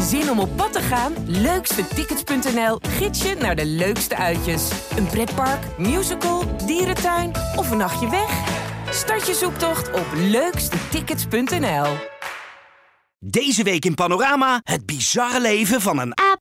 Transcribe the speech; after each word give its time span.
Zin 0.00 0.30
om 0.30 0.38
op 0.38 0.56
pad 0.56 0.72
te 0.72 0.80
gaan? 0.80 1.12
Leukstetickets.nl 1.26 2.78
gids 2.80 3.22
je 3.22 3.34
naar 3.34 3.56
de 3.56 3.66
leukste 3.66 4.16
uitjes. 4.16 4.70
Een 4.96 5.06
pretpark, 5.06 5.78
musical, 5.78 6.56
dierentuin 6.66 7.30
of 7.56 7.70
een 7.70 7.76
nachtje 7.76 8.10
weg? 8.10 8.30
Start 8.90 9.26
je 9.26 9.34
zoektocht 9.34 9.92
op 9.92 10.06
leukstetickets.nl. 10.14 11.86
Deze 13.18 13.62
week 13.62 13.84
in 13.84 13.94
Panorama 13.94 14.60
het 14.64 14.86
bizarre 14.86 15.40
leven 15.40 15.80
van 15.80 15.98
een 15.98 16.14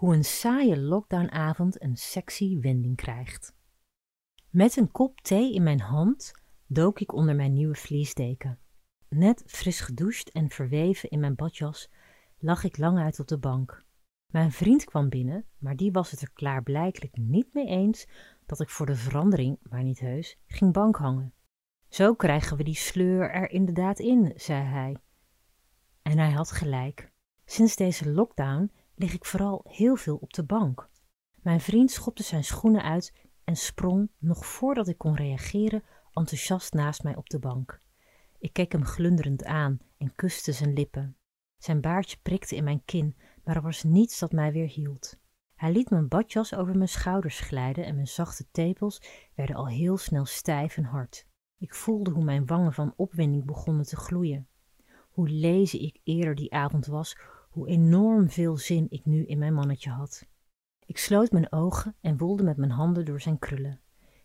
hoe 0.00 0.14
een 0.14 0.24
saaie 0.24 0.78
lockdownavond 0.78 1.82
een 1.82 1.96
sexy 1.96 2.58
wending 2.58 2.96
krijgt. 2.96 3.54
Met 4.50 4.76
een 4.76 4.90
kop 4.90 5.20
thee 5.20 5.54
in 5.54 5.62
mijn 5.62 5.80
hand 5.80 6.32
dook 6.66 7.00
ik 7.00 7.12
onder 7.12 7.36
mijn 7.36 7.52
nieuwe 7.52 7.74
vliesdeken. 7.74 8.58
Net 9.08 9.42
fris 9.46 9.80
gedoucht 9.80 10.30
en 10.30 10.50
verweven 10.50 11.10
in 11.10 11.20
mijn 11.20 11.34
badjas 11.34 11.90
lag 12.38 12.64
ik 12.64 12.78
lang 12.78 12.98
uit 12.98 13.20
op 13.20 13.28
de 13.28 13.38
bank. 13.38 13.84
Mijn 14.26 14.52
vriend 14.52 14.84
kwam 14.84 15.08
binnen, 15.08 15.44
maar 15.58 15.76
die 15.76 15.92
was 15.92 16.10
het 16.10 16.20
er 16.20 16.32
klaarblijkelijk 16.32 17.16
niet 17.16 17.54
mee 17.54 17.66
eens 17.66 18.06
dat 18.46 18.60
ik 18.60 18.68
voor 18.68 18.86
de 18.86 18.96
verandering, 18.96 19.58
maar 19.62 19.82
niet 19.82 20.00
heus, 20.00 20.38
ging 20.46 20.72
bankhangen. 20.72 21.34
Zo 21.88 22.14
krijgen 22.14 22.56
we 22.56 22.64
die 22.64 22.74
sleur 22.74 23.30
er 23.30 23.50
inderdaad 23.50 23.98
in, 23.98 24.32
zei 24.36 24.62
hij. 24.62 24.96
En 26.02 26.18
hij 26.18 26.30
had 26.30 26.50
gelijk. 26.50 27.12
Sinds 27.44 27.76
deze 27.76 28.10
lockdown 28.10 28.70
lig 29.00 29.14
ik 29.14 29.24
vooral 29.24 29.64
heel 29.68 29.96
veel 29.96 30.16
op 30.16 30.32
de 30.32 30.44
bank. 30.44 30.90
Mijn 31.42 31.60
vriend 31.60 31.90
schopte 31.90 32.22
zijn 32.22 32.44
schoenen 32.44 32.82
uit 32.82 33.14
en 33.44 33.56
sprong, 33.56 34.10
nog 34.18 34.46
voordat 34.46 34.88
ik 34.88 34.98
kon 34.98 35.16
reageren, 35.16 35.84
enthousiast 36.12 36.72
naast 36.72 37.02
mij 37.02 37.16
op 37.16 37.28
de 37.28 37.38
bank. 37.38 37.80
Ik 38.38 38.52
keek 38.52 38.72
hem 38.72 38.84
glunderend 38.84 39.44
aan 39.44 39.78
en 39.98 40.14
kuste 40.14 40.52
zijn 40.52 40.72
lippen. 40.72 41.16
Zijn 41.56 41.80
baardje 41.80 42.16
prikte 42.22 42.56
in 42.56 42.64
mijn 42.64 42.84
kin, 42.84 43.16
maar 43.44 43.56
er 43.56 43.62
was 43.62 43.82
niets 43.82 44.18
dat 44.18 44.32
mij 44.32 44.52
weer 44.52 44.68
hield. 44.68 45.18
Hij 45.54 45.72
liet 45.72 45.90
mijn 45.90 46.08
badjas 46.08 46.54
over 46.54 46.76
mijn 46.76 46.88
schouders 46.88 47.40
glijden 47.40 47.84
en 47.84 47.94
mijn 47.94 48.06
zachte 48.06 48.46
tepels 48.50 49.02
werden 49.34 49.56
al 49.56 49.68
heel 49.68 49.96
snel 49.96 50.24
stijf 50.24 50.76
en 50.76 50.84
hard. 50.84 51.26
Ik 51.58 51.74
voelde 51.74 52.10
hoe 52.10 52.24
mijn 52.24 52.46
wangen 52.46 52.72
van 52.72 52.92
opwinding 52.96 53.44
begonnen 53.44 53.84
te 53.84 53.96
gloeien. 53.96 54.48
Hoe 55.10 55.28
lezen 55.28 55.80
ik 55.80 56.00
eerder 56.04 56.34
die 56.34 56.52
avond 56.52 56.86
was, 56.86 57.16
hoe 57.50 57.68
enorm 57.68 58.30
veel 58.30 58.56
zin 58.56 58.86
ik 58.88 59.04
nu 59.04 59.26
in 59.26 59.38
mijn 59.38 59.54
mannetje 59.54 59.90
had. 59.90 60.28
Ik 60.86 60.98
sloot 60.98 61.30
mijn 61.30 61.52
ogen 61.52 61.96
en 62.00 62.16
woelde 62.16 62.42
met 62.42 62.56
mijn 62.56 62.70
handen 62.70 63.04
door 63.04 63.20
zijn 63.20 63.38
krullen. 63.38 63.80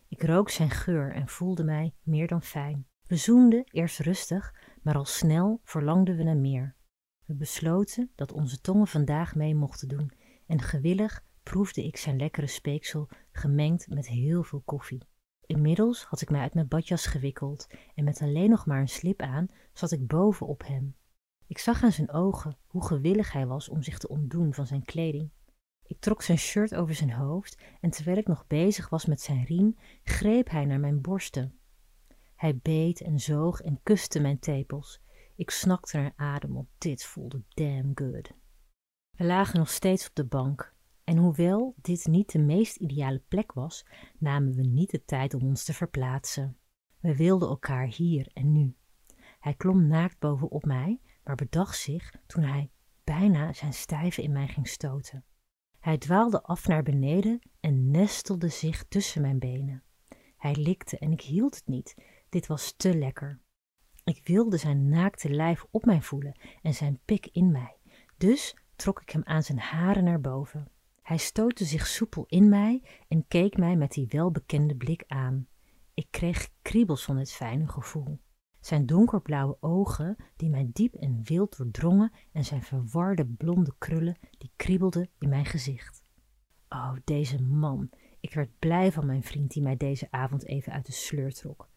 Ik 0.08 0.22
rook 0.22 0.50
zijn 0.50 0.70
geur 0.70 1.12
en 1.12 1.28
voelde 1.28 1.64
mij 1.64 1.94
meer 2.02 2.26
dan 2.26 2.42
fijn. 2.42 2.86
We 3.06 3.16
zoenden 3.16 3.64
eerst 3.70 3.98
rustig, 3.98 4.54
maar 4.82 4.96
al 4.96 5.04
snel 5.04 5.60
verlangden 5.64 6.16
we 6.16 6.22
naar 6.22 6.36
meer. 6.36 6.76
We 7.24 7.34
besloten 7.34 8.10
dat 8.14 8.32
onze 8.32 8.60
tongen 8.60 8.86
vandaag 8.86 9.34
mee 9.34 9.54
mochten 9.54 9.88
doen 9.88 10.12
en 10.46 10.60
gewillig 10.60 11.24
proefde 11.42 11.84
ik 11.84 11.96
zijn 11.96 12.16
lekkere 12.16 12.46
speeksel 12.46 13.08
gemengd 13.32 13.88
met 13.88 14.06
heel 14.08 14.42
veel 14.42 14.62
koffie. 14.64 15.02
Inmiddels 15.46 16.04
had 16.04 16.20
ik 16.20 16.30
mij 16.30 16.40
uit 16.40 16.54
mijn 16.54 16.68
badjas 16.68 17.06
gewikkeld 17.06 17.66
en 17.94 18.04
met 18.04 18.22
alleen 18.22 18.50
nog 18.50 18.66
maar 18.66 18.80
een 18.80 18.88
slip 18.88 19.22
aan 19.22 19.48
zat 19.72 19.92
ik 19.92 20.06
boven 20.06 20.46
op 20.46 20.66
hem. 20.66 20.96
Ik 21.46 21.58
zag 21.58 21.82
aan 21.82 21.92
zijn 21.92 22.10
ogen 22.10 22.56
hoe 22.66 22.86
gewillig 22.86 23.32
hij 23.32 23.46
was 23.46 23.68
om 23.68 23.82
zich 23.82 23.98
te 23.98 24.08
ontdoen 24.08 24.54
van 24.54 24.66
zijn 24.66 24.84
kleding. 24.84 25.30
Ik 25.86 26.00
trok 26.00 26.22
zijn 26.22 26.38
shirt 26.38 26.74
over 26.74 26.94
zijn 26.94 27.12
hoofd 27.12 27.58
en 27.80 27.90
terwijl 27.90 28.16
ik 28.16 28.26
nog 28.26 28.46
bezig 28.46 28.88
was 28.88 29.06
met 29.06 29.20
zijn 29.20 29.44
riem, 29.44 29.76
greep 30.02 30.50
hij 30.50 30.64
naar 30.64 30.80
mijn 30.80 31.00
borsten. 31.00 31.58
Hij 32.34 32.58
beet 32.62 33.00
en 33.00 33.20
zoog 33.20 33.60
en 33.60 33.80
kuste 33.82 34.20
mijn 34.20 34.38
tepels. 34.38 35.00
Ik 35.36 35.50
snakte 35.50 35.96
naar 35.96 36.12
adem, 36.16 36.52
want 36.52 36.68
dit 36.78 37.04
voelde 37.04 37.42
damn 37.48 37.90
good. 37.94 38.32
We 39.10 39.24
lagen 39.24 39.58
nog 39.58 39.70
steeds 39.70 40.08
op 40.08 40.14
de 40.14 40.24
bank. 40.24 40.74
En 41.04 41.16
hoewel 41.16 41.74
dit 41.76 42.06
niet 42.06 42.32
de 42.32 42.38
meest 42.38 42.76
ideale 42.76 43.22
plek 43.28 43.52
was, 43.52 43.86
namen 44.18 44.54
we 44.54 44.62
niet 44.62 44.90
de 44.90 45.04
tijd 45.04 45.34
om 45.34 45.42
ons 45.42 45.64
te 45.64 45.74
verplaatsen. 45.74 46.58
We 47.00 47.16
wilden 47.16 47.48
elkaar 47.48 47.86
hier 47.86 48.30
en 48.32 48.52
nu. 48.52 48.76
Hij 49.40 49.54
klom 49.54 49.86
naakt 49.86 50.18
bovenop 50.18 50.64
mij, 50.64 51.00
maar 51.26 51.36
bedacht 51.36 51.78
zich 51.78 52.14
toen 52.26 52.42
hij 52.42 52.70
bijna 53.04 53.52
zijn 53.52 53.72
stijve 53.72 54.22
in 54.22 54.32
mij 54.32 54.48
ging 54.48 54.68
stoten. 54.68 55.24
Hij 55.80 55.98
dwaalde 55.98 56.42
af 56.42 56.66
naar 56.66 56.82
beneden 56.82 57.40
en 57.60 57.90
nestelde 57.90 58.48
zich 58.48 58.84
tussen 58.88 59.22
mijn 59.22 59.38
benen. 59.38 59.82
Hij 60.36 60.54
likte 60.54 60.98
en 60.98 61.12
ik 61.12 61.20
hield 61.20 61.54
het 61.54 61.66
niet. 61.66 61.94
Dit 62.28 62.46
was 62.46 62.72
te 62.76 62.98
lekker. 62.98 63.40
Ik 64.04 64.26
wilde 64.26 64.56
zijn 64.56 64.88
naakte 64.88 65.30
lijf 65.30 65.66
op 65.70 65.84
mij 65.84 66.02
voelen 66.02 66.40
en 66.62 66.74
zijn 66.74 67.00
pik 67.04 67.26
in 67.26 67.50
mij. 67.52 67.76
Dus 68.16 68.56
trok 68.76 69.00
ik 69.00 69.10
hem 69.10 69.24
aan 69.24 69.42
zijn 69.42 69.58
haren 69.58 70.04
naar 70.04 70.20
boven. 70.20 70.70
Hij 71.02 71.16
stootte 71.18 71.64
zich 71.64 71.86
soepel 71.86 72.24
in 72.26 72.48
mij 72.48 72.82
en 73.08 73.24
keek 73.28 73.56
mij 73.56 73.76
met 73.76 73.92
die 73.92 74.06
welbekende 74.08 74.76
blik 74.76 75.04
aan. 75.06 75.48
Ik 75.94 76.06
kreeg 76.10 76.48
kriebels 76.62 77.04
van 77.04 77.16
het 77.16 77.32
fijne 77.32 77.68
gevoel. 77.68 78.18
Zijn 78.66 78.86
donkerblauwe 78.86 79.56
ogen, 79.60 80.16
die 80.36 80.50
mij 80.50 80.70
diep 80.72 80.94
en 80.94 81.20
wild 81.22 81.56
doordrongen, 81.56 82.12
en 82.32 82.44
zijn 82.44 82.62
verwarde 82.62 83.26
blonde 83.26 83.74
krullen, 83.78 84.16
die 84.38 84.50
kriebelden 84.56 85.08
in 85.18 85.28
mijn 85.28 85.44
gezicht. 85.44 86.04
Oh, 86.68 86.92
deze 87.04 87.42
man. 87.42 87.90
Ik 88.20 88.34
werd 88.34 88.58
blij 88.58 88.92
van 88.92 89.06
mijn 89.06 89.22
vriend 89.22 89.50
die 89.50 89.62
mij 89.62 89.76
deze 89.76 90.06
avond 90.10 90.44
even 90.44 90.72
uit 90.72 90.86
de 90.86 90.92
sleur 90.92 91.32
trok. 91.32 91.68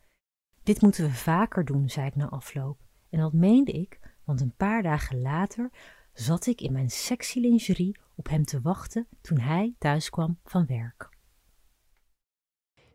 Dit 0.63 0.81
moeten 0.81 1.03
we 1.03 1.11
vaker 1.11 1.65
doen, 1.65 1.89
zei 1.89 2.07
ik 2.07 2.15
na 2.15 2.29
afloop. 2.29 2.81
En 3.09 3.19
dat 3.19 3.33
meende 3.33 3.71
ik, 3.71 3.99
want 4.23 4.41
een 4.41 4.55
paar 4.55 4.83
dagen 4.83 5.21
later 5.21 5.69
zat 6.13 6.45
ik 6.45 6.61
in 6.61 6.71
mijn 6.71 6.89
sexy 6.89 7.39
lingerie 7.39 7.99
op 8.15 8.29
hem 8.29 8.45
te 8.45 8.61
wachten 8.61 9.07
toen 9.21 9.39
hij 9.39 9.75
thuis 9.77 10.09
kwam 10.09 10.39
van 10.43 10.65
werk. 10.65 11.17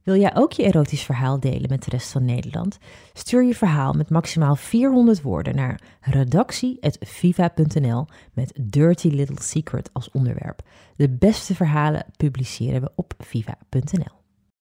Wil 0.04 0.16
jij 0.16 0.37
ook 0.37 0.53
je 0.53 0.62
erotisch 0.62 1.03
verhaal 1.03 1.41
delen 1.41 1.70
met 1.70 1.84
de 1.84 1.91
rest 1.91 2.12
van 2.12 2.25
Nederland? 2.25 2.78
Stuur 3.12 3.44
je 3.44 3.54
verhaal 3.54 3.92
met 3.92 4.10
maximaal 4.10 4.56
400 4.56 5.22
woorden 5.22 5.56
naar 5.56 5.81
redactie.viva.nl 6.00 8.06
met 8.32 8.53
Dirty 8.60 9.09
Little 9.09 9.42
Secret 9.42 9.91
als 9.92 10.10
onderwerp. 10.10 10.62
De 10.97 11.09
beste 11.09 11.54
verhalen 11.54 12.06
publiceren 12.16 12.81
we 12.81 12.91
op 12.94 13.15
viva.nl. 13.19 14.23